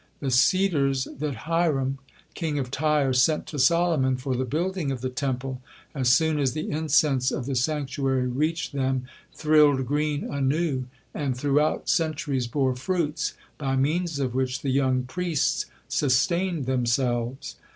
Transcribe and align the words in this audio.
The 0.19 0.31
cedars 0.31 1.07
that 1.19 1.35
Hiram, 1.45 1.99
king 2.33 2.57
of 2.57 2.71
Tyre, 2.71 3.13
sent 3.13 3.45
to 3.45 3.59
Solomon 3.59 4.17
for 4.17 4.35
the 4.35 4.45
building 4.45 4.91
of 4.91 5.01
the 5.01 5.11
Temple, 5.11 5.61
as 5.93 6.09
soon 6.09 6.39
as 6.39 6.53
the 6.53 6.71
incense 6.71 7.29
of 7.31 7.45
the 7.45 7.53
sanctuary 7.53 8.25
reached 8.27 8.73
them, 8.73 9.05
thrilled 9.35 9.85
green 9.85 10.23
anew, 10.23 10.85
and 11.13 11.37
throughout 11.37 11.87
centuries 11.87 12.47
bore 12.47 12.75
fruits, 12.75 13.35
by 13.59 13.75
means 13.75 14.17
of 14.17 14.33
which 14.33 14.63
the 14.63 14.71
young 14.71 15.03
priests 15.03 15.67
sustained 15.87 16.65
themselves. 16.65 17.57